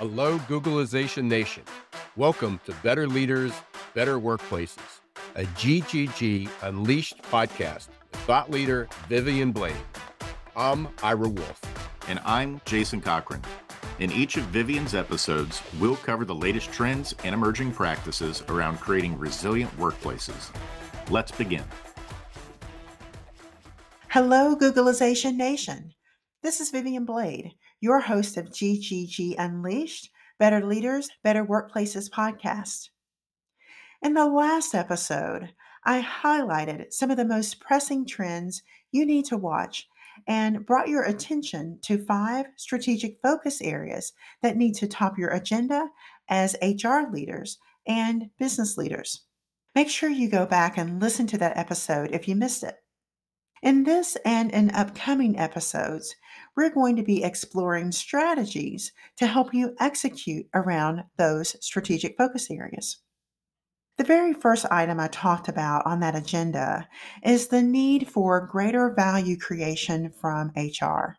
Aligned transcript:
Hello, 0.00 0.38
Googlization 0.38 1.24
Nation. 1.24 1.62
Welcome 2.16 2.58
to 2.64 2.72
Better 2.82 3.06
Leaders, 3.06 3.52
Better 3.92 4.18
Workplaces, 4.18 4.78
a 5.34 5.44
GGG 5.44 6.48
Unleashed 6.62 7.20
podcast 7.24 7.88
with 8.10 8.20
thought 8.22 8.50
leader 8.50 8.88
Vivian 9.10 9.52
Blade. 9.52 9.76
I'm 10.56 10.88
Ira 11.02 11.28
Wolfe. 11.28 11.60
And 12.08 12.18
I'm 12.24 12.62
Jason 12.64 13.02
Cochran. 13.02 13.42
In 13.98 14.10
each 14.10 14.38
of 14.38 14.44
Vivian's 14.44 14.94
episodes, 14.94 15.60
we'll 15.78 15.96
cover 15.96 16.24
the 16.24 16.34
latest 16.34 16.72
trends 16.72 17.14
and 17.22 17.34
emerging 17.34 17.72
practices 17.72 18.42
around 18.48 18.80
creating 18.80 19.18
resilient 19.18 19.70
workplaces. 19.76 20.50
Let's 21.10 21.30
begin. 21.30 21.64
Hello, 24.08 24.56
Googlization 24.56 25.36
Nation. 25.36 25.92
This 26.42 26.58
is 26.58 26.70
Vivian 26.70 27.04
Blade, 27.04 27.52
your 27.80 28.00
host 28.00 28.36
of 28.36 28.50
GGG 28.50 29.36
Unleashed 29.38 30.10
Better 30.38 30.64
Leaders, 30.64 31.10
Better 31.22 31.44
Workplaces 31.44 32.10
podcast. 32.10 32.90
In 34.02 34.14
the 34.14 34.26
last 34.26 34.74
episode, 34.74 35.52
I 35.84 36.02
highlighted 36.02 36.92
some 36.92 37.10
of 37.10 37.16
the 37.16 37.24
most 37.24 37.60
pressing 37.60 38.06
trends 38.06 38.62
you 38.92 39.06
need 39.06 39.24
to 39.26 39.36
watch 39.36 39.88
and 40.26 40.66
brought 40.66 40.88
your 40.88 41.04
attention 41.04 41.78
to 41.82 42.04
five 42.04 42.46
strategic 42.56 43.18
focus 43.22 43.62
areas 43.62 44.12
that 44.42 44.56
need 44.56 44.74
to 44.74 44.86
top 44.86 45.18
your 45.18 45.30
agenda 45.30 45.88
as 46.28 46.56
HR 46.62 47.10
leaders 47.10 47.58
and 47.86 48.28
business 48.38 48.76
leaders. 48.76 49.22
Make 49.74 49.88
sure 49.88 50.10
you 50.10 50.28
go 50.28 50.44
back 50.44 50.76
and 50.76 51.00
listen 51.00 51.26
to 51.28 51.38
that 51.38 51.56
episode 51.56 52.10
if 52.12 52.28
you 52.28 52.36
missed 52.36 52.62
it. 52.62 52.76
In 53.62 53.82
this 53.84 54.16
and 54.24 54.50
in 54.52 54.70
upcoming 54.70 55.38
episodes, 55.38 56.16
we're 56.56 56.70
going 56.70 56.96
to 56.96 57.02
be 57.02 57.22
exploring 57.22 57.92
strategies 57.92 58.92
to 59.18 59.26
help 59.26 59.52
you 59.52 59.74
execute 59.78 60.46
around 60.54 61.04
those 61.18 61.56
strategic 61.60 62.16
focus 62.16 62.50
areas. 62.50 63.00
The 63.98 64.04
very 64.04 64.32
first 64.32 64.64
item 64.70 64.98
I 64.98 65.08
talked 65.08 65.46
about 65.48 65.84
on 65.84 66.00
that 66.00 66.16
agenda 66.16 66.88
is 67.22 67.48
the 67.48 67.60
need 67.60 68.08
for 68.08 68.46
greater 68.46 68.94
value 68.94 69.36
creation 69.36 70.10
from 70.10 70.52
HR. 70.56 71.16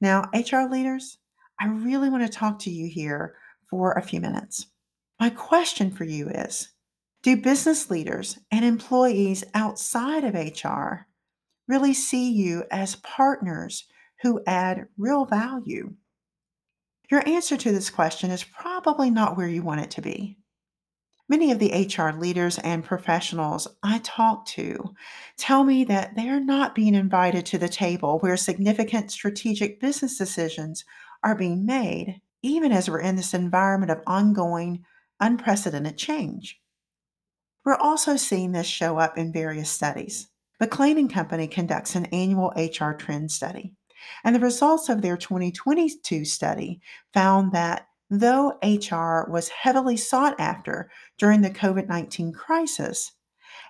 Now, 0.00 0.28
HR 0.34 0.68
leaders, 0.68 1.18
I 1.60 1.68
really 1.68 2.08
want 2.08 2.24
to 2.24 2.28
talk 2.28 2.58
to 2.60 2.70
you 2.70 2.88
here 2.88 3.36
for 3.68 3.92
a 3.92 4.02
few 4.02 4.20
minutes. 4.20 4.66
My 5.20 5.30
question 5.30 5.92
for 5.92 6.02
you 6.02 6.28
is 6.30 6.72
Do 7.22 7.36
business 7.36 7.90
leaders 7.90 8.40
and 8.50 8.64
employees 8.64 9.44
outside 9.54 10.24
of 10.24 10.34
HR 10.34 11.06
really 11.70 11.94
see 11.94 12.32
you 12.32 12.64
as 12.70 12.96
partners 12.96 13.86
who 14.22 14.42
add 14.46 14.88
real 14.98 15.24
value? 15.24 15.94
Your 17.10 17.26
answer 17.26 17.56
to 17.56 17.72
this 17.72 17.90
question 17.90 18.30
is 18.30 18.44
probably 18.44 19.08
not 19.08 19.36
where 19.36 19.48
you 19.48 19.62
want 19.62 19.80
it 19.80 19.90
to 19.92 20.02
be. 20.02 20.36
Many 21.28 21.52
of 21.52 21.60
the 21.60 21.86
HR 21.86 22.18
leaders 22.18 22.58
and 22.58 22.84
professionals 22.84 23.68
I 23.84 24.00
talk 24.02 24.46
to 24.46 24.96
tell 25.36 25.62
me 25.62 25.84
that 25.84 26.16
they 26.16 26.28
are 26.28 26.40
not 26.40 26.74
being 26.74 26.94
invited 26.94 27.46
to 27.46 27.58
the 27.58 27.68
table 27.68 28.18
where 28.18 28.36
significant 28.36 29.12
strategic 29.12 29.80
business 29.80 30.18
decisions 30.18 30.84
are 31.22 31.36
being 31.36 31.64
made, 31.64 32.20
even 32.42 32.72
as 32.72 32.90
we're 32.90 33.00
in 33.00 33.14
this 33.14 33.32
environment 33.32 33.92
of 33.92 34.02
ongoing, 34.08 34.84
unprecedented 35.20 35.96
change. 35.96 36.60
We're 37.64 37.76
also 37.76 38.16
seeing 38.16 38.50
this 38.50 38.66
show 38.66 38.98
up 38.98 39.16
in 39.16 39.32
various 39.32 39.70
studies. 39.70 40.30
McLean 40.60 41.08
Company 41.08 41.48
conducts 41.48 41.94
an 41.94 42.04
annual 42.06 42.52
HR 42.54 42.92
trend 42.92 43.32
study, 43.32 43.72
and 44.22 44.36
the 44.36 44.40
results 44.40 44.90
of 44.90 45.00
their 45.00 45.16
2022 45.16 46.26
study 46.26 46.82
found 47.14 47.52
that 47.52 47.86
though 48.10 48.58
HR 48.62 49.30
was 49.30 49.48
heavily 49.48 49.96
sought 49.96 50.38
after 50.38 50.90
during 51.16 51.40
the 51.40 51.50
COVID 51.50 51.88
19 51.88 52.32
crisis, 52.34 53.12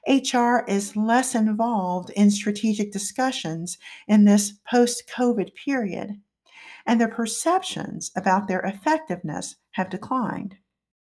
HR 0.09 0.65
is 0.67 0.97
less 0.97 1.37
involved 1.37 2.11
in 2.11 2.31
strategic 2.31 2.91
discussions 2.91 3.79
in 4.09 4.25
this 4.25 4.55
post 4.69 5.05
COVID 5.15 5.55
period, 5.55 6.21
and 6.87 7.01
their 7.01 7.09
perceptions 7.09 8.11
about 8.17 8.49
their 8.49 8.61
effectiveness 8.61 9.55
have 9.73 9.91
declined. 9.91 10.57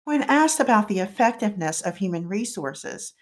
When 0.03 0.23
asked 0.23 0.59
about 0.59 0.89
the 0.89 0.99
effectiveness 0.99 1.81
of 1.81 1.97
human 1.97 2.27
resources, 2.27 3.13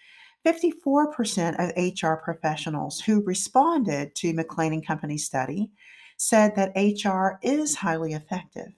54% 0.46 1.56
of 1.58 2.02
HR 2.02 2.14
professionals 2.14 3.00
who 3.00 3.24
responded 3.24 4.14
to 4.14 4.32
McLean 4.32 4.72
and 4.74 4.86
Company 4.86 5.18
study 5.18 5.70
said 6.16 6.54
that 6.54 6.72
HR 6.76 7.38
is 7.42 7.74
highly 7.76 8.12
effective. 8.12 8.68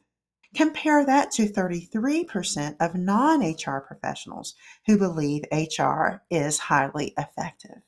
Compare 0.55 1.05
that 1.05 1.31
to 1.33 1.47
33% 1.47 2.77
of 2.81 2.95
non 2.95 3.43
HR 3.43 3.81
professionals 3.81 4.55
who 4.87 4.97
believe 4.97 5.45
HR 5.53 6.23
is 6.31 6.59
highly 6.59 7.12
effective. 7.19 7.83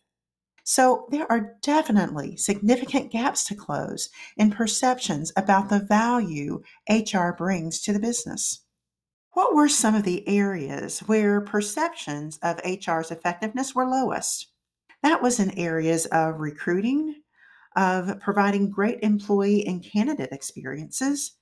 So, 0.63 1.07
there 1.11 1.31
are 1.33 1.57
definitely 1.63 2.37
significant 2.37 3.11
gaps 3.11 3.45
to 3.45 3.55
close 3.55 4.11
in 4.37 4.51
perceptions 4.51 5.33
about 5.37 5.71
the 5.71 5.81
value 5.81 6.63
HR 6.89 7.31
brings 7.31 7.81
to 7.81 7.95
the 7.95 7.99
business. 7.99 8.61
What 9.33 9.55
were 9.55 9.69
some 9.69 9.95
of 9.95 10.03
the 10.03 10.27
areas 10.27 11.01
where 11.01 11.41
perceptions 11.41 12.39
of 12.43 12.59
HR's 12.65 13.13
effectiveness 13.13 13.77
were 13.77 13.87
lowest? 13.87 14.49
That 15.05 15.23
was 15.23 15.39
in 15.39 15.57
areas 15.57 16.07
of 16.07 16.41
recruiting, 16.41 17.23
of 17.77 18.19
providing 18.19 18.71
great 18.71 18.99
employee 19.03 19.65
and 19.69 19.85
candidate 19.85 20.33
experiences, 20.33 21.37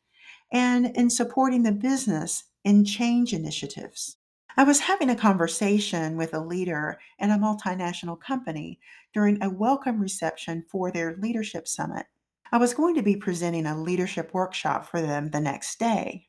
and 0.52 0.94
in 0.96 1.08
supporting 1.08 1.62
the 1.62 1.72
business 1.72 2.44
in 2.62 2.84
change 2.84 3.32
initiatives. 3.32 4.18
I 4.58 4.64
was 4.64 4.80
having 4.80 5.08
a 5.08 5.16
conversation 5.16 6.18
with 6.18 6.34
a 6.34 6.40
leader 6.40 6.98
in 7.18 7.30
a 7.30 7.38
multinational 7.38 8.20
company 8.20 8.80
during 9.14 9.42
a 9.42 9.48
welcome 9.48 9.98
reception 9.98 10.62
for 10.70 10.90
their 10.90 11.16
leadership 11.16 11.66
summit. 11.66 12.04
I 12.52 12.58
was 12.58 12.74
going 12.74 12.96
to 12.96 13.02
be 13.02 13.16
presenting 13.16 13.64
a 13.64 13.80
leadership 13.80 14.34
workshop 14.34 14.84
for 14.84 15.00
them 15.00 15.30
the 15.30 15.40
next 15.40 15.78
day. 15.78 16.27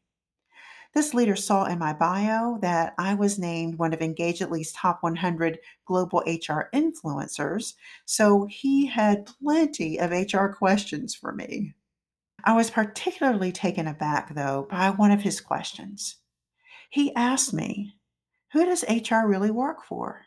This 0.95 1.13
leader 1.13 1.35
saw 1.35 1.65
in 1.65 1.77
my 1.77 1.93
bio 1.93 2.57
that 2.61 2.95
I 2.97 3.13
was 3.13 3.37
named 3.37 3.77
one 3.77 3.93
of 3.93 4.01
Engagedly 4.01 4.65
top 4.73 5.03
100 5.03 5.59
global 5.85 6.23
HR 6.25 6.69
influencers, 6.73 7.75
so 8.05 8.47
he 8.49 8.87
had 8.87 9.27
plenty 9.43 9.99
of 9.99 10.11
HR 10.11 10.47
questions 10.47 11.13
for 11.13 11.31
me. 11.31 11.75
I 12.43 12.53
was 12.55 12.71
particularly 12.71 13.51
taken 13.51 13.85
aback, 13.85 14.33
though, 14.33 14.67
by 14.69 14.89
one 14.89 15.11
of 15.11 15.21
his 15.21 15.41
questions. 15.41 16.17
He 16.89 17.13
asked 17.13 17.53
me, 17.53 17.95
Who 18.53 18.65
does 18.65 18.83
HR 18.87 19.27
really 19.27 19.51
work 19.51 19.83
for? 19.83 20.25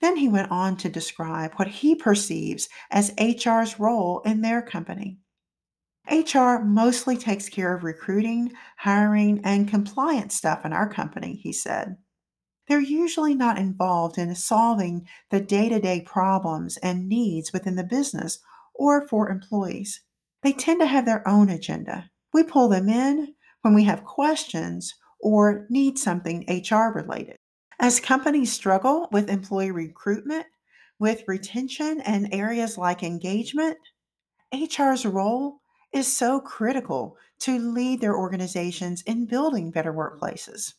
Then 0.00 0.16
he 0.16 0.28
went 0.28 0.50
on 0.50 0.76
to 0.78 0.88
describe 0.88 1.54
what 1.54 1.68
he 1.68 1.94
perceives 1.94 2.68
as 2.90 3.14
HR's 3.18 3.78
role 3.78 4.20
in 4.20 4.40
their 4.40 4.62
company. 4.62 5.18
HR 6.10 6.58
mostly 6.62 7.16
takes 7.16 7.48
care 7.48 7.74
of 7.74 7.84
recruiting, 7.84 8.52
hiring, 8.78 9.40
and 9.44 9.68
compliance 9.68 10.36
stuff 10.36 10.64
in 10.64 10.72
our 10.72 10.88
company, 10.88 11.34
he 11.34 11.52
said. 11.52 11.96
They're 12.68 12.80
usually 12.80 13.34
not 13.34 13.58
involved 13.58 14.18
in 14.18 14.34
solving 14.34 15.06
the 15.30 15.40
day 15.40 15.68
to 15.68 15.80
day 15.80 16.00
problems 16.00 16.76
and 16.78 17.08
needs 17.08 17.52
within 17.52 17.76
the 17.76 17.84
business 17.84 18.38
or 18.74 19.06
for 19.08 19.30
employees. 19.30 20.00
They 20.42 20.52
tend 20.52 20.80
to 20.80 20.86
have 20.86 21.06
their 21.06 21.26
own 21.26 21.48
agenda. 21.48 22.10
We 22.32 22.42
pull 22.42 22.68
them 22.68 22.88
in 22.88 23.34
when 23.62 23.74
we 23.74 23.84
have 23.84 24.04
questions 24.04 24.94
or 25.20 25.66
need 25.70 25.98
something 25.98 26.44
HR 26.48 26.92
related. 26.94 27.36
As 27.78 28.00
companies 28.00 28.52
struggle 28.52 29.08
with 29.12 29.30
employee 29.30 29.70
recruitment, 29.70 30.46
with 30.98 31.24
retention, 31.26 32.00
and 32.00 32.32
areas 32.32 32.78
like 32.78 33.02
engagement, 33.02 33.76
HR's 34.52 35.04
role 35.04 35.60
is 35.96 36.14
so 36.14 36.38
critical 36.38 37.16
to 37.40 37.58
lead 37.58 38.00
their 38.00 38.16
organizations 38.16 39.02
in 39.02 39.24
building 39.24 39.70
better 39.70 39.92
workplaces. 39.92 40.74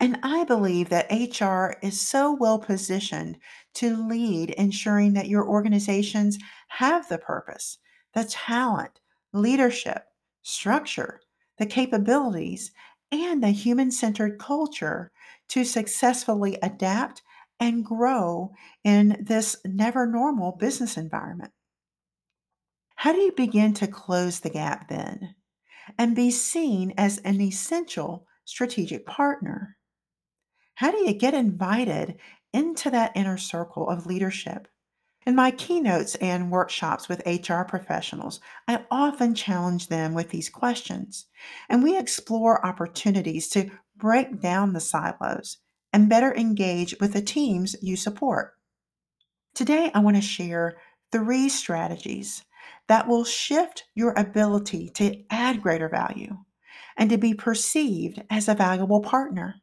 And 0.00 0.18
I 0.22 0.44
believe 0.44 0.88
that 0.88 1.10
HR 1.10 1.78
is 1.80 2.00
so 2.00 2.32
well 2.32 2.58
positioned 2.58 3.38
to 3.74 3.96
lead 3.96 4.50
ensuring 4.50 5.12
that 5.14 5.28
your 5.28 5.48
organizations 5.48 6.38
have 6.68 7.08
the 7.08 7.18
purpose, 7.18 7.78
the 8.14 8.24
talent, 8.24 9.00
leadership, 9.32 10.06
structure, 10.42 11.20
the 11.58 11.66
capabilities, 11.66 12.72
and 13.12 13.42
the 13.42 13.50
human 13.50 13.90
centered 13.92 14.38
culture 14.38 15.12
to 15.48 15.64
successfully 15.64 16.58
adapt 16.62 17.22
and 17.60 17.84
grow 17.84 18.52
in 18.82 19.16
this 19.20 19.56
never 19.64 20.04
normal 20.04 20.52
business 20.52 20.96
environment. 20.96 21.52
How 22.96 23.12
do 23.12 23.20
you 23.20 23.32
begin 23.32 23.74
to 23.74 23.86
close 23.86 24.40
the 24.40 24.50
gap 24.50 24.88
then 24.88 25.34
and 25.98 26.16
be 26.16 26.30
seen 26.30 26.94
as 26.96 27.18
an 27.18 27.40
essential 27.40 28.26
strategic 28.44 29.06
partner? 29.06 29.76
How 30.76 30.90
do 30.90 30.98
you 30.98 31.12
get 31.12 31.34
invited 31.34 32.18
into 32.52 32.90
that 32.90 33.12
inner 33.14 33.36
circle 33.36 33.88
of 33.88 34.06
leadership 34.06 34.68
In 35.26 35.34
my 35.34 35.50
keynotes 35.50 36.14
and 36.16 36.52
workshops 36.52 37.08
with 37.08 37.26
HR 37.26 37.62
professionals, 37.62 38.40
I 38.68 38.84
often 38.92 39.34
challenge 39.34 39.88
them 39.88 40.14
with 40.14 40.30
these 40.30 40.48
questions, 40.48 41.26
and 41.68 41.82
we 41.82 41.98
explore 41.98 42.64
opportunities 42.64 43.48
to 43.48 43.70
break 43.96 44.40
down 44.40 44.72
the 44.72 44.80
silos 44.80 45.58
and 45.92 46.08
better 46.08 46.32
engage 46.32 46.94
with 47.00 47.12
the 47.12 47.22
teams 47.22 47.74
you 47.82 47.96
support. 47.96 48.54
Today, 49.54 49.90
I 49.92 49.98
want 49.98 50.16
to 50.16 50.22
share 50.22 50.76
three 51.10 51.48
strategies 51.48 52.44
that 52.88 53.08
will 53.08 53.24
shift 53.24 53.84
your 53.94 54.12
ability 54.12 54.90
to 54.90 55.22
add 55.30 55.62
greater 55.62 55.88
value 55.88 56.36
and 56.96 57.10
to 57.10 57.18
be 57.18 57.34
perceived 57.34 58.22
as 58.30 58.48
a 58.48 58.54
valuable 58.54 59.00
partner. 59.00 59.56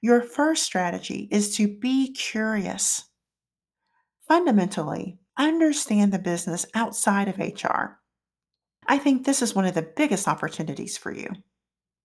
Your 0.00 0.20
first 0.20 0.62
strategy 0.64 1.28
is 1.30 1.56
to 1.56 1.68
be 1.68 2.12
curious. 2.12 3.04
Fundamentally, 4.28 5.18
understand 5.38 6.12
the 6.12 6.18
business 6.18 6.66
outside 6.74 7.28
of 7.28 7.38
HR. 7.38 7.98
I 8.86 8.98
think 8.98 9.24
this 9.24 9.42
is 9.42 9.54
one 9.54 9.64
of 9.64 9.74
the 9.74 9.82
biggest 9.96 10.28
opportunities 10.28 10.96
for 10.96 11.12
you. 11.12 11.28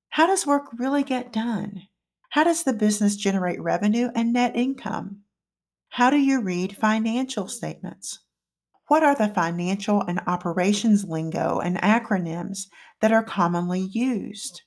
How 0.09 0.27
does 0.27 0.47
work 0.47 0.65
really 0.77 1.03
get 1.03 1.31
done? 1.31 1.83
How 2.29 2.43
does 2.43 2.63
the 2.63 2.73
business 2.73 3.15
generate 3.15 3.61
revenue 3.61 4.09
and 4.15 4.33
net 4.33 4.55
income? 4.55 5.21
How 5.89 6.09
do 6.09 6.17
you 6.17 6.41
read 6.41 6.77
financial 6.77 7.47
statements? 7.47 8.19
What 8.91 9.03
are 9.03 9.15
the 9.15 9.29
financial 9.29 10.01
and 10.01 10.19
operations 10.27 11.05
lingo 11.05 11.59
and 11.59 11.77
acronyms 11.77 12.67
that 12.99 13.13
are 13.13 13.23
commonly 13.23 13.79
used? 13.79 14.63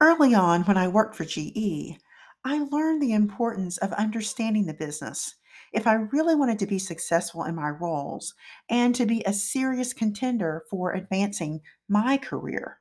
Early 0.00 0.34
on, 0.34 0.62
when 0.62 0.78
I 0.78 0.88
worked 0.88 1.14
for 1.16 1.26
GE, 1.26 1.98
I 2.46 2.66
learned 2.70 3.02
the 3.02 3.12
importance 3.12 3.76
of 3.76 3.92
understanding 3.92 4.64
the 4.64 4.72
business 4.72 5.34
if 5.70 5.86
I 5.86 5.96
really 5.96 6.34
wanted 6.34 6.58
to 6.60 6.66
be 6.66 6.78
successful 6.78 7.44
in 7.44 7.54
my 7.54 7.68
roles 7.68 8.32
and 8.70 8.94
to 8.94 9.04
be 9.04 9.22
a 9.26 9.34
serious 9.34 9.92
contender 9.92 10.64
for 10.70 10.94
advancing 10.94 11.60
my 11.90 12.16
career. 12.16 12.78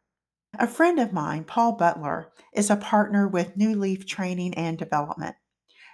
A 0.57 0.67
friend 0.67 1.01
of 1.01 1.11
mine, 1.11 1.43
Paul 1.43 1.73
Butler, 1.73 2.31
is 2.53 2.69
a 2.69 2.77
partner 2.77 3.27
with 3.27 3.57
New 3.57 3.75
Leaf 3.75 4.05
Training 4.07 4.53
and 4.53 4.77
Development. 4.77 5.35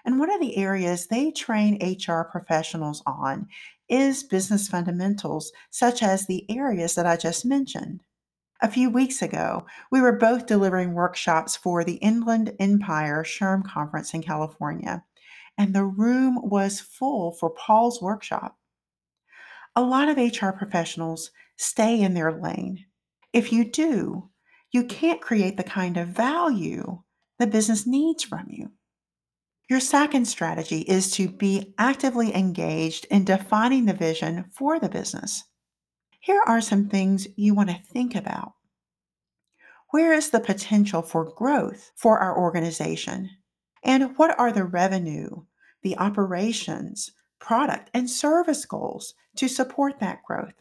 And 0.06 0.20
one 0.20 0.32
of 0.32 0.40
the 0.40 0.58
areas 0.58 1.08
they 1.08 1.32
train 1.32 1.82
HR 1.82 2.22
professionals 2.32 3.02
on 3.08 3.48
is 3.90 4.24
business 4.24 4.68
fundamentals, 4.68 5.52
such 5.70 6.02
as 6.02 6.26
the 6.26 6.46
areas 6.50 6.96
that 6.96 7.06
I 7.06 7.18
just 7.18 7.46
mentioned. 7.46 8.02
A 8.62 8.72
few 8.72 8.90
weeks 8.90 9.22
ago, 9.22 9.66
we 9.92 10.02
were 10.02 10.18
both 10.18 10.46
delivering 10.46 10.94
workshops 10.94 11.56
for 11.56 11.84
the 11.84 11.96
Inland 11.96 12.54
Empire 12.60 13.24
SHRM 13.24 13.66
Conference 13.66 14.14
in 14.14 14.24
California 14.24 15.04
and 15.58 15.74
the 15.74 15.86
room 15.86 16.40
was 16.44 16.80
full 16.80 17.32
for 17.32 17.50
Paul's 17.50 18.02
workshop. 18.02 18.58
A 19.76 19.82
lot 19.82 20.10
of 20.10 20.18
HR 20.18 20.50
professionals 20.50 21.32
stay 21.58 22.02
in 22.02 22.14
their 22.14 22.32
lane. 22.32 22.86
If 23.34 23.52
you 23.52 23.70
do, 23.70 24.30
you 24.72 24.84
can't 24.84 25.22
create 25.22 25.58
the 25.58 25.64
kind 25.64 25.98
of 25.98 26.10
value 26.10 27.02
the 27.40 27.48
business 27.48 27.86
needs 27.86 28.24
from 28.24 28.46
you. 28.50 28.72
Your 29.68 29.80
second 29.80 30.26
strategy 30.26 30.82
is 30.82 31.10
to 31.14 31.28
be 31.28 31.74
actively 31.80 32.36
engaged 32.36 33.08
in 33.10 33.26
defining 33.26 33.86
the 33.86 33.94
vision 33.94 34.46
for 34.52 34.80
the 34.80 34.90
business. 34.90 35.44
Here 36.20 36.44
are 36.46 36.62
some 36.62 36.88
things 36.88 37.28
you 37.36 37.56
want 37.56 37.70
to 37.70 37.82
think 37.92 38.14
about. 38.14 38.54
Where 39.90 40.14
is 40.14 40.30
the 40.30 40.40
potential 40.40 41.02
for 41.02 41.32
growth 41.32 41.92
for 41.96 42.20
our 42.20 42.38
organization? 42.38 43.32
And 43.84 44.16
what 44.18 44.38
are 44.40 44.52
the 44.52 44.66
revenue, 44.66 45.46
the 45.82 45.98
operations, 45.98 47.12
product, 47.40 47.90
and 47.92 48.08
service 48.08 48.66
goals 48.66 49.16
to 49.38 49.48
support 49.48 50.00
that 50.00 50.24
growth? 50.24 50.54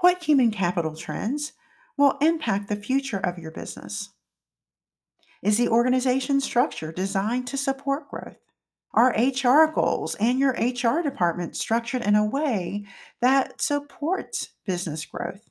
What 0.00 0.22
human 0.22 0.50
capital 0.50 0.94
trends 0.94 1.52
will 1.96 2.18
impact 2.20 2.68
the 2.68 2.76
future 2.76 3.20
of 3.20 3.38
your 3.38 3.52
business? 3.52 4.10
Is 5.42 5.58
the 5.58 5.68
organization 5.68 6.40
structure 6.40 6.92
designed 6.92 7.48
to 7.48 7.56
support 7.56 8.08
growth? 8.08 8.38
Are 8.94 9.14
HR 9.16 9.72
goals 9.72 10.14
and 10.16 10.38
your 10.38 10.52
HR 10.52 11.02
department 11.02 11.56
structured 11.56 12.02
in 12.02 12.14
a 12.14 12.24
way 12.24 12.84
that 13.20 13.60
supports 13.60 14.50
business 14.66 15.04
growth? 15.04 15.48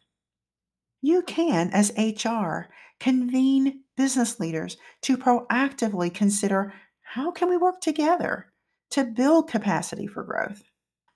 You 1.02 1.24
can, 1.24 1.72
as 1.72 1.92
HR, 1.98 2.72
convene 3.00 3.84
business 3.98 4.40
leaders 4.40 4.78
to 5.02 5.18
proactively 5.18 6.14
consider 6.14 6.74
how 7.02 7.32
can 7.32 7.50
we 7.50 7.58
work 7.58 7.82
together 7.82 8.54
to 8.92 9.04
build 9.04 9.50
capacity 9.50 10.06
for 10.08 10.24
growth. 10.24 10.64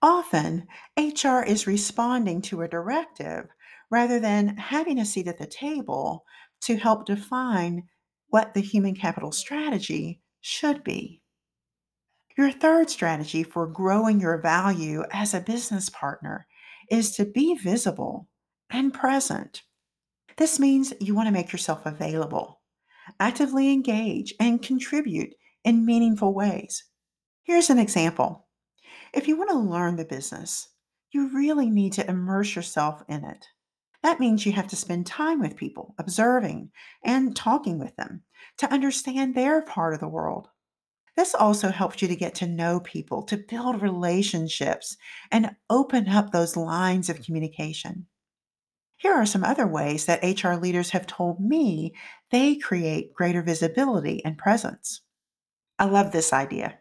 Often, 0.01 0.67
HR 0.97 1.43
is 1.45 1.67
responding 1.67 2.41
to 2.43 2.63
a 2.63 2.67
directive 2.67 3.47
rather 3.91 4.19
than 4.19 4.57
having 4.57 4.99
a 4.99 5.05
seat 5.05 5.27
at 5.27 5.37
the 5.37 5.45
table 5.45 6.25
to 6.61 6.75
help 6.75 7.05
define 7.05 7.83
what 8.35 8.53
the 8.53 8.59
human 8.59 8.93
capital 8.93 9.31
strategy 9.31 10.19
should 10.41 10.83
be. 10.83 11.21
Your 12.37 12.51
third 12.51 12.89
strategy 12.89 13.43
for 13.43 13.65
growing 13.65 14.19
your 14.19 14.41
value 14.41 15.05
as 15.13 15.33
a 15.33 15.39
business 15.39 15.87
partner 15.87 16.45
is 16.91 17.15
to 17.15 17.23
be 17.23 17.55
visible 17.55 18.27
and 18.69 18.93
present. 18.93 19.61
This 20.35 20.59
means 20.59 20.93
you 20.99 21.15
want 21.15 21.29
to 21.29 21.31
make 21.31 21.53
yourself 21.53 21.85
available, 21.85 22.59
actively 23.21 23.71
engage, 23.71 24.33
and 24.37 24.61
contribute 24.61 25.33
in 25.63 25.85
meaningful 25.85 26.33
ways. 26.33 26.83
Here's 27.43 27.69
an 27.69 27.79
example. 27.79 28.49
If 29.13 29.29
you 29.29 29.37
want 29.37 29.51
to 29.51 29.57
learn 29.57 29.95
the 29.95 30.03
business, 30.03 30.67
you 31.13 31.33
really 31.33 31.69
need 31.69 31.93
to 31.93 32.09
immerse 32.09 32.53
yourself 32.53 33.01
in 33.07 33.23
it. 33.23 33.45
That 34.05 34.19
means 34.19 34.45
you 34.45 34.51
have 34.51 34.67
to 34.67 34.75
spend 34.75 35.07
time 35.07 35.39
with 35.39 35.55
people, 35.55 35.95
observing 35.97 36.69
and 37.03 37.35
talking 37.35 37.79
with 37.79 37.95
them 37.95 38.21
to 38.59 38.71
understand 38.71 39.33
their 39.33 39.63
part 39.63 39.95
of 39.95 39.99
the 39.99 40.07
world. 40.07 40.47
This 41.17 41.33
also 41.33 41.69
helps 41.69 42.03
you 42.03 42.07
to 42.09 42.15
get 42.15 42.35
to 42.35 42.47
know 42.47 42.79
people, 42.79 43.23
to 43.23 43.35
build 43.35 43.81
relationships, 43.81 44.95
and 45.31 45.55
open 45.71 46.07
up 46.07 46.29
those 46.29 46.55
lines 46.55 47.09
of 47.09 47.23
communication. 47.23 48.05
Here 48.97 49.13
are 49.13 49.25
some 49.25 49.43
other 49.43 49.65
ways 49.65 50.05
that 50.05 50.21
HR 50.21 50.53
leaders 50.53 50.91
have 50.91 51.07
told 51.07 51.39
me 51.39 51.95
they 52.29 52.57
create 52.57 53.11
greater 53.11 53.41
visibility 53.41 54.23
and 54.23 54.37
presence. 54.37 55.01
I 55.79 55.85
love 55.85 56.11
this 56.11 56.31
idea. 56.31 56.77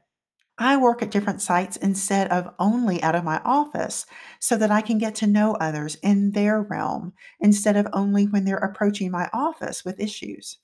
I 0.58 0.76
work 0.76 1.00
at 1.00 1.12
different 1.12 1.42
sites 1.42 1.76
instead 1.76 2.28
of 2.28 2.52
only 2.58 3.00
out 3.04 3.14
of 3.14 3.22
my 3.22 3.40
office 3.44 4.04
so 4.40 4.56
that 4.56 4.70
I 4.70 4.80
can 4.80 4.98
get 4.98 5.14
to 5.16 5.28
know 5.28 5.54
others 5.54 5.94
in 6.02 6.32
their 6.32 6.60
realm 6.60 7.12
instead 7.38 7.76
of 7.76 7.86
only 7.92 8.26
when 8.26 8.44
they're 8.44 8.56
approaching 8.56 9.12
my 9.12 9.30
office 9.32 9.84
with 9.84 10.00
issues. 10.00 10.58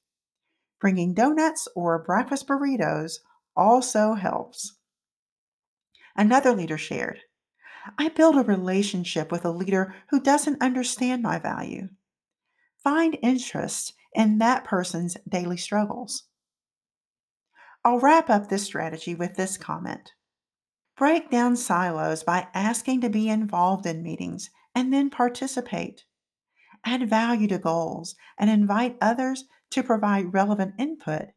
Bringing 0.80 1.14
donuts 1.14 1.68
or 1.76 2.02
breakfast 2.02 2.48
burritos 2.48 3.20
also 3.56 4.14
helps. 4.14 4.76
Another 6.14 6.52
leader 6.52 6.78
shared 6.78 7.22
I 7.98 8.08
build 8.08 8.36
a 8.36 8.42
relationship 8.42 9.32
with 9.32 9.44
a 9.44 9.50
leader 9.50 9.94
who 10.10 10.20
doesn't 10.20 10.62
understand 10.62 11.22
my 11.22 11.38
value. 11.38 11.90
Find 12.78 13.18
interest 13.22 13.94
in 14.14 14.38
that 14.38 14.64
person's 14.64 15.16
daily 15.28 15.56
struggles. 15.56 16.29
I'll 17.84 17.98
wrap 17.98 18.28
up 18.28 18.48
this 18.48 18.64
strategy 18.64 19.14
with 19.14 19.36
this 19.36 19.56
comment. 19.56 20.12
Break 20.98 21.30
down 21.30 21.56
silos 21.56 22.22
by 22.22 22.48
asking 22.52 23.00
to 23.00 23.08
be 23.08 23.28
involved 23.28 23.86
in 23.86 24.02
meetings 24.02 24.50
and 24.74 24.92
then 24.92 25.08
participate. 25.08 26.04
Add 26.84 27.08
value 27.08 27.48
to 27.48 27.58
goals 27.58 28.14
and 28.38 28.50
invite 28.50 28.98
others 29.00 29.44
to 29.70 29.82
provide 29.82 30.34
relevant 30.34 30.74
input 30.78 31.28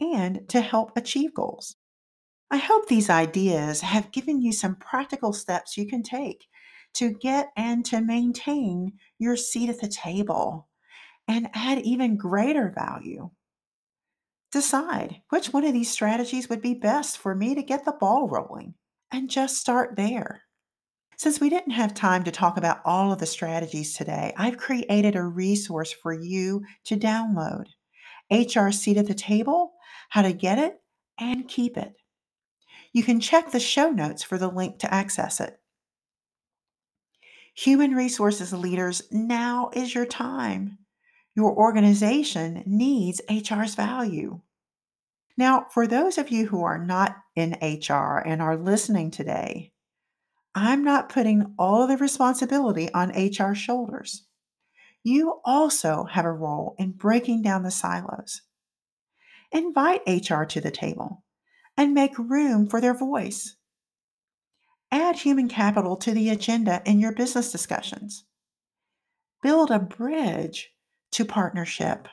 and 0.00 0.46
to 0.48 0.60
help 0.60 0.92
achieve 0.94 1.32
goals. 1.32 1.76
I 2.50 2.58
hope 2.58 2.88
these 2.88 3.10
ideas 3.10 3.80
have 3.80 4.12
given 4.12 4.42
you 4.42 4.52
some 4.52 4.76
practical 4.76 5.32
steps 5.32 5.76
you 5.76 5.86
can 5.86 6.02
take 6.02 6.46
to 6.94 7.12
get 7.12 7.50
and 7.56 7.84
to 7.86 8.00
maintain 8.00 8.92
your 9.18 9.36
seat 9.36 9.68
at 9.68 9.80
the 9.80 9.88
table 9.88 10.68
and 11.26 11.48
add 11.54 11.78
even 11.80 12.16
greater 12.16 12.72
value. 12.74 13.30
Decide 14.50 15.20
which 15.28 15.52
one 15.52 15.64
of 15.64 15.74
these 15.74 15.90
strategies 15.90 16.48
would 16.48 16.62
be 16.62 16.74
best 16.74 17.18
for 17.18 17.34
me 17.34 17.54
to 17.54 17.62
get 17.62 17.84
the 17.84 17.92
ball 17.92 18.28
rolling 18.28 18.74
and 19.10 19.28
just 19.28 19.58
start 19.58 19.96
there. 19.96 20.42
Since 21.18 21.40
we 21.40 21.50
didn't 21.50 21.72
have 21.72 21.94
time 21.94 22.24
to 22.24 22.30
talk 22.30 22.56
about 22.56 22.80
all 22.84 23.12
of 23.12 23.18
the 23.18 23.26
strategies 23.26 23.94
today, 23.94 24.32
I've 24.36 24.56
created 24.56 25.16
a 25.16 25.22
resource 25.22 25.92
for 25.92 26.12
you 26.12 26.62
to 26.84 26.96
download 26.96 27.66
HR 28.30 28.70
Seat 28.70 28.96
at 28.96 29.06
the 29.06 29.14
Table, 29.14 29.72
how 30.10 30.22
to 30.22 30.32
get 30.32 30.58
it 30.58 30.80
and 31.18 31.48
keep 31.48 31.76
it. 31.76 31.94
You 32.92 33.02
can 33.02 33.20
check 33.20 33.50
the 33.50 33.60
show 33.60 33.90
notes 33.90 34.22
for 34.22 34.38
the 34.38 34.48
link 34.48 34.78
to 34.78 34.94
access 34.94 35.40
it. 35.40 35.58
Human 37.54 37.94
resources 37.94 38.52
leaders, 38.52 39.02
now 39.10 39.70
is 39.74 39.94
your 39.94 40.06
time. 40.06 40.78
Your 41.38 41.54
organization 41.54 42.64
needs 42.66 43.20
HR's 43.30 43.76
value. 43.76 44.40
Now, 45.36 45.66
for 45.70 45.86
those 45.86 46.18
of 46.18 46.30
you 46.30 46.48
who 46.48 46.64
are 46.64 46.84
not 46.84 47.14
in 47.36 47.56
HR 47.62 48.18
and 48.26 48.42
are 48.42 48.56
listening 48.56 49.12
today, 49.12 49.70
I'm 50.56 50.82
not 50.82 51.08
putting 51.08 51.54
all 51.56 51.86
the 51.86 51.96
responsibility 51.96 52.92
on 52.92 53.12
HR's 53.12 53.56
shoulders. 53.56 54.24
You 55.04 55.40
also 55.44 56.08
have 56.10 56.24
a 56.24 56.32
role 56.32 56.74
in 56.76 56.90
breaking 56.90 57.42
down 57.42 57.62
the 57.62 57.70
silos. 57.70 58.42
Invite 59.52 60.02
HR 60.08 60.42
to 60.42 60.60
the 60.60 60.72
table 60.72 61.22
and 61.76 61.94
make 61.94 62.18
room 62.18 62.66
for 62.66 62.80
their 62.80 62.94
voice. 62.94 63.54
Add 64.90 65.20
human 65.20 65.48
capital 65.48 65.96
to 65.98 66.10
the 66.10 66.30
agenda 66.30 66.82
in 66.84 66.98
your 66.98 67.12
business 67.12 67.52
discussions. 67.52 68.24
Build 69.40 69.70
a 69.70 69.78
bridge 69.78 70.72
to 71.12 71.24
partnership. 71.24 72.08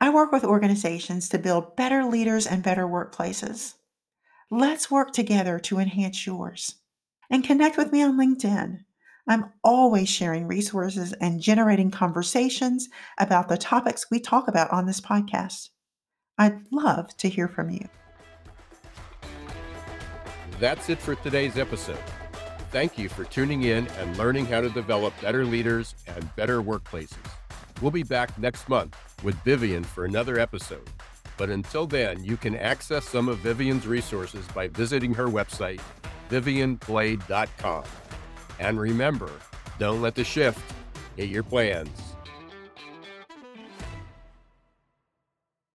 I 0.00 0.10
work 0.10 0.32
with 0.32 0.44
organizations 0.44 1.28
to 1.28 1.38
build 1.38 1.76
better 1.76 2.04
leaders 2.04 2.46
and 2.46 2.62
better 2.62 2.86
workplaces. 2.86 3.74
Let's 4.50 4.90
work 4.90 5.12
together 5.12 5.58
to 5.60 5.78
enhance 5.78 6.26
yours. 6.26 6.74
And 7.30 7.44
connect 7.44 7.76
with 7.76 7.92
me 7.92 8.02
on 8.02 8.18
LinkedIn. 8.18 8.80
I'm 9.28 9.52
always 9.62 10.08
sharing 10.08 10.48
resources 10.48 11.12
and 11.14 11.40
generating 11.40 11.90
conversations 11.90 12.88
about 13.18 13.48
the 13.48 13.56
topics 13.56 14.10
we 14.10 14.18
talk 14.18 14.48
about 14.48 14.72
on 14.72 14.86
this 14.86 15.00
podcast. 15.00 15.68
I'd 16.36 16.60
love 16.72 17.16
to 17.18 17.28
hear 17.28 17.46
from 17.46 17.70
you. 17.70 17.88
That's 20.58 20.88
it 20.90 20.98
for 20.98 21.14
today's 21.14 21.56
episode. 21.56 22.02
Thank 22.70 22.98
you 22.98 23.08
for 23.08 23.24
tuning 23.24 23.62
in 23.62 23.86
and 23.86 24.16
learning 24.16 24.46
how 24.46 24.60
to 24.60 24.70
develop 24.70 25.14
better 25.20 25.44
leaders 25.44 25.94
and 26.06 26.34
better 26.36 26.62
workplaces. 26.62 27.16
We'll 27.82 27.90
be 27.90 28.04
back 28.04 28.38
next 28.38 28.68
month 28.68 28.96
with 29.24 29.34
Vivian 29.42 29.82
for 29.82 30.04
another 30.04 30.38
episode. 30.38 30.88
But 31.36 31.50
until 31.50 31.84
then, 31.84 32.22
you 32.22 32.36
can 32.36 32.54
access 32.54 33.08
some 33.08 33.28
of 33.28 33.38
Vivian's 33.38 33.88
resources 33.88 34.46
by 34.54 34.68
visiting 34.68 35.12
her 35.14 35.26
website, 35.26 35.80
vivianblade.com. 36.30 37.84
And 38.60 38.78
remember, 38.78 39.32
don't 39.80 40.00
let 40.00 40.14
the 40.14 40.22
shift 40.22 40.60
hit 41.16 41.28
your 41.28 41.42
plans. 41.42 42.11